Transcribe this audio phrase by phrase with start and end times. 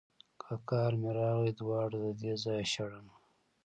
[0.41, 3.15] که قار مې راغی دواړه ددې ځايه شړمه.